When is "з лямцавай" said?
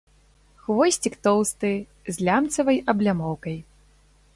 2.15-2.77